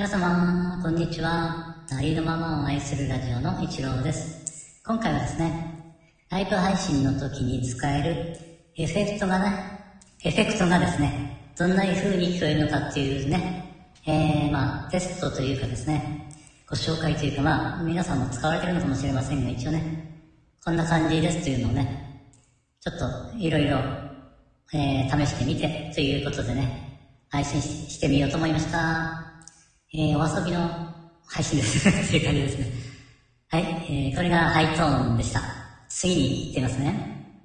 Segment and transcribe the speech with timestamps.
[0.00, 1.76] 皆様、こんにちは。
[1.90, 4.80] ありのままを愛するラジオの一郎です。
[4.82, 5.94] 今回はですね、
[6.30, 8.34] ライブ配信の時に使える
[8.78, 9.52] エフェクトがね、
[10.24, 16.30] エフェクトがですね、どんな風に聞こえるのかっていうね、えー、まあ、テストというかですね、
[16.66, 20.22] ご紹介というかまあ、皆さんも使われてるのかもしれませんが、一応ね、
[20.64, 22.32] こんな感じですというのをね、
[22.80, 23.76] ちょっといろいろ、
[24.72, 29.19] えー、試してみてということでね、配信ししてみようと思いました。
[29.92, 30.68] えー、お遊びの
[31.26, 32.10] 配信です。
[32.10, 32.72] という感じですね。
[33.48, 35.42] はい、えー、これがハイトーンでした。
[35.88, 37.42] 次に行ってみますね。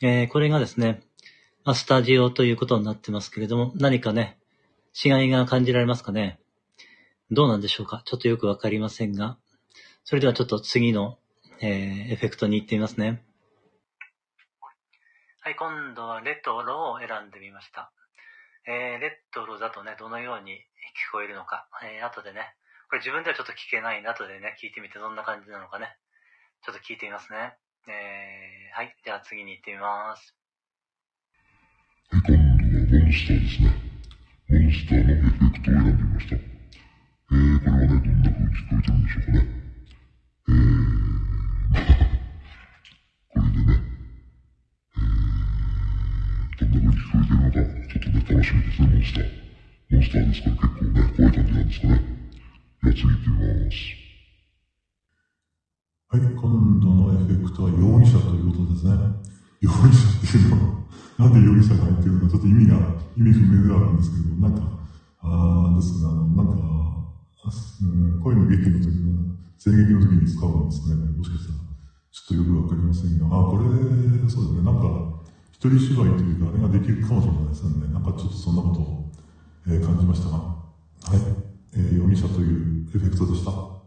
[0.00, 1.02] えーこれがですね、
[1.62, 4.38] まあスタジオということになってますけれども、何かね、
[5.04, 6.40] 違いが感じられますかね
[7.30, 8.00] どうなんでしょうか？
[8.06, 9.36] ちょっとよくわかりませんが、
[10.04, 11.18] それではちょっと次の、
[11.60, 13.22] えーエフェクトに行ってみますね。
[15.42, 17.92] はい、今度はレトロを選んでみました。
[18.66, 22.54] えーレトロだとね、どのように聞こえるのか、えー後でね、
[22.88, 25.96] これ自分ではちょっと聞けないんで、後でね、聞いてみてどんな感じなのかね、
[26.64, 27.54] ちょっと聞いてみますね。
[27.88, 30.34] えーはい、では次に行ってみます。
[32.10, 33.70] 今度はモンスターですね。
[34.48, 36.34] モンスターのエフェクトを選んでみました。
[36.36, 39.69] えー、これはね、どんな風に聞こえてるんでしょうかね。
[50.18, 52.02] モンスターですから結構ね、怖い感じなんですかね。
[52.82, 54.00] じゃあ次行ってみます。
[56.10, 58.90] はい、今度のエフェクトは容疑者ということですね。
[59.60, 60.82] 容疑者っていうのは、
[61.18, 62.74] なんで容疑者が入ってるのか、ちょっと意味が、
[63.14, 64.66] 意味不明ではあるんですけど、なんか、
[65.22, 66.58] あーですが、なんか、
[67.46, 70.96] あうん恋の劇の時の、声劇の時に使うんですね。
[71.14, 71.62] もしかしたら、
[72.10, 75.22] ちょっとよくわかりませんが、あー、これ、そうですね、なんか、
[75.54, 77.86] 一人芝居というか、あれができるかもしれないですね。
[77.94, 79.12] なんかちょっとそんなことを、
[79.66, 80.54] えー感じましたが、は
[81.14, 81.18] い、
[81.74, 83.50] えー容疑者というエフェクトでした？
[83.50, 83.80] は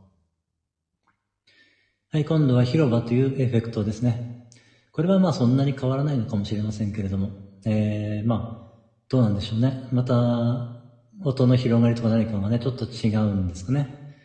[2.20, 4.48] い、今度は広場というエフェクトですね。
[4.92, 7.32] これはまあそんなに変わらないのかもしれませんけれども、
[7.66, 8.74] えー、まあ、
[9.10, 9.88] どうなんでしょうね。
[9.92, 10.84] また、
[11.24, 14.16] 音の広がりとか何かがね、ちょっと違うんですかね。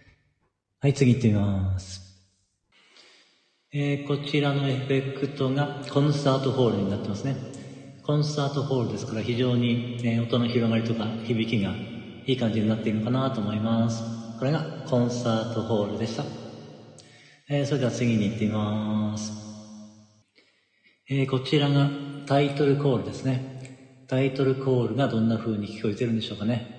[0.80, 2.02] はい、次行ってみます。
[3.72, 7.36] えー、こちらのエフェクトがコンサートホールになってますね。
[8.08, 11.76] コンサートホールですから非常に、え音の広がりとか響きが
[12.26, 14.02] いい感じになっているのかなと思います。
[14.38, 16.24] これがコンサートホールでした。
[17.48, 19.34] えーそれでは次に行ってみます。
[21.10, 23.46] えーこちらがタイトルコールですね。
[24.06, 26.70] タイトルコールがどんな風に聞こえてるんでしょうかね。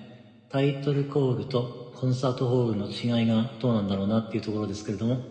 [0.48, 5.24] タイトルコールとコンサートホールの違いがどうなんだろうなっていうところですけれども、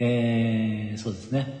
[0.00, 1.54] えーそうですね。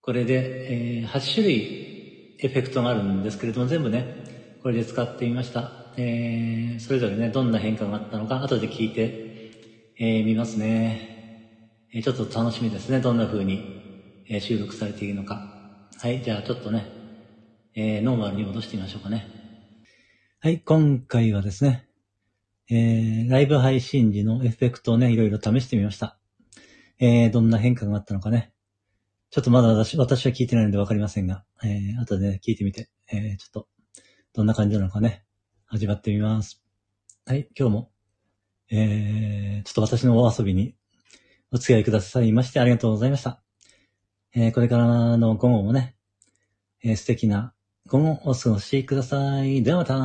[0.00, 1.95] これで、え8種類
[2.38, 5.70] エフェクトがあるんですけれども、全部ね、これで使ってみました。
[5.96, 9.52] えーそれぞれね、どんな変化があったのか、後で聞いて、
[9.98, 11.80] えー見ますね。
[11.94, 13.00] えーちょっと楽しみですね。
[13.00, 15.40] どんな風に、えー収録されているのか。
[15.98, 16.84] はい、じゃあちょっとね、
[17.74, 19.26] えーノーマルに戻してみましょうかね。
[20.40, 21.88] はい、今回はですね、
[22.68, 26.18] えーライブ配信時のエフェクトをね、いろいろ試してみました。
[26.98, 28.52] えーどんな変化があったのかね。
[29.36, 33.68] ちょっとまだ私私は聞いてないのでわかりませんが、えー後でね、聞いてみて、えーちょっと、
[34.32, 35.26] どんな感じなのかね、
[35.68, 36.64] 味わってみます。
[37.26, 37.90] はい、今日も、
[38.70, 40.74] えーちょっと私のお遊びに
[41.52, 43.42] お付き合いくださいましてありがとうございました。
[44.34, 45.96] えーこれからの午後もね、
[46.82, 47.52] えー素敵な
[47.88, 49.62] 午後をお過ごしください。
[49.62, 49.96] ではまた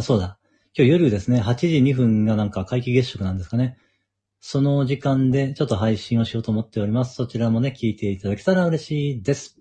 [0.00, 0.40] あ、そうだ。
[0.76, 3.78] 今日夜ですね、8時2分がなんか皆既月食なんですかね。
[4.48, 7.16] その時間でちょっと配信をしようと思っております。
[7.16, 9.58] そちらもね、聞いていただけたら嬉しいです。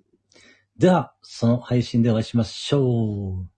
[0.78, 3.55] では、その配信でお会いしましょう。